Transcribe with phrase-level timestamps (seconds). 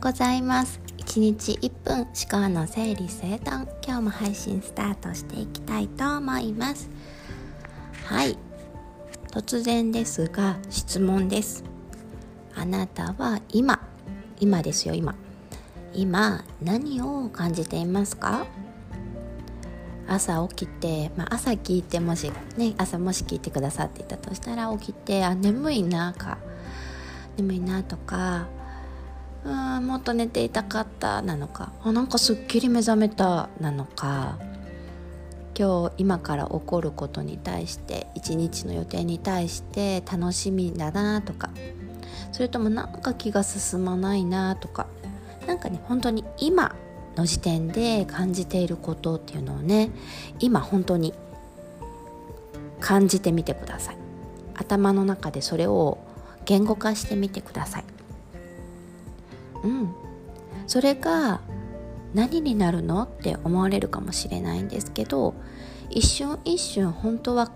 [0.00, 0.80] ございます。
[0.98, 3.66] 1日1分思考の整理整頓。
[3.84, 6.88] 今日も配信スタートしていきたいと思います。
[8.04, 8.38] はい。
[9.32, 11.64] 突然ですが質問です。
[12.54, 13.80] あなたは今
[14.38, 15.16] 今ですよ今。
[15.92, 18.46] 今何を感じていますか？
[20.06, 26.38] 朝起きて、まあ、朝聞いてもしね朝もし聞いてくださっていたとしたら起きてあ眠いなか。
[27.36, 28.46] 眠いなとか
[29.44, 31.72] うんもっと寝ていたかったなのか。
[31.82, 34.38] あなんかすっきり目覚めたなのか。
[35.58, 41.50] 今日今から起こることに対して一日の予定に対して楽しみだなとか。
[42.30, 44.86] それともなんか気が進まないなとか。
[45.46, 46.76] 何かね本当に今
[47.16, 49.90] の時点で感じていることっていうのをね
[50.38, 51.14] 今本当に
[52.80, 53.96] 感じてみてください。
[54.54, 55.98] 頭の中でそれを
[56.44, 57.84] 言語化してみてください。
[59.64, 59.94] うん
[60.66, 61.40] それが
[62.14, 65.34] 何になるのって思われるかもしれないんですけど
[65.90, 67.50] 一瞬一瞬本当は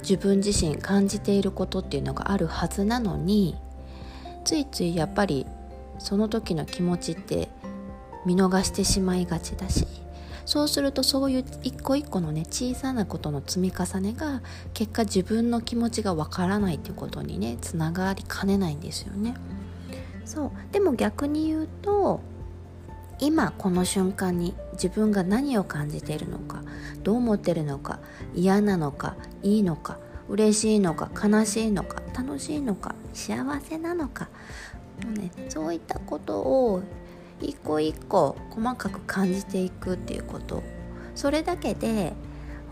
[0.00, 3.56] 自分自身感じていることっていうのがあるはずなのに
[4.44, 5.46] ついついやっぱり
[5.98, 7.48] その時の気持ちって
[8.24, 9.86] 見逃してしまいがちだし
[10.44, 14.42] そうするとそういう一個一個のね小さなことの積み重ねが
[14.74, 19.34] 結果自分の気持ちがわからないっていうことにねつながりかねないんですよね。
[20.26, 20.50] そう。
[20.72, 22.20] でも逆に言うと
[23.18, 26.62] 今この瞬間に自分が何を感じているのか
[27.02, 27.98] どう思ってるのか
[28.34, 34.28] 嫌なのかいいのか嬉しいのか悲しいのか楽しいのか幸せなのか。
[35.04, 36.82] もう、ね、そういったことを
[37.40, 40.62] 一個一個細かく感じていくっていうこと。
[41.14, 42.12] それだけで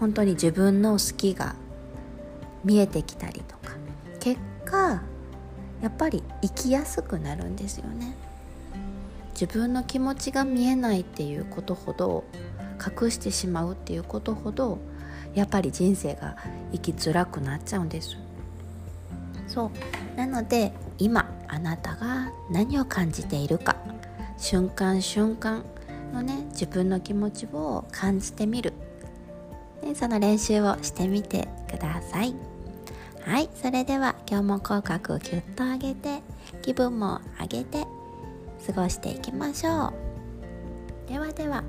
[0.00, 1.54] 本当に自分の好きが
[2.64, 3.74] 見えてきたりとか。
[4.20, 5.02] 結果
[5.84, 8.16] やっぱり生きやすくなるんですよね。
[9.38, 12.24] 自分の気持ちが見えないっていうことほど
[12.80, 14.78] 隠してしまうっていうことほど
[15.34, 16.38] やっぱり人生が
[16.72, 18.16] 生きづらくなっちゃうんです。
[19.46, 19.70] そ
[20.14, 20.16] う。
[20.16, 23.76] なので今あなたが何を感じているか。
[24.38, 25.64] 瞬間瞬間
[26.14, 28.72] のね自分の気持ちを感じてみる、
[29.82, 32.53] ね、その練習をしてみてください。
[33.26, 36.22] はいそれでは今日も口角をキュッと上げて
[36.62, 37.86] 気分も上げて
[38.66, 39.92] 過ごしていきましょ
[41.06, 41.08] う。
[41.08, 41.64] ではでは。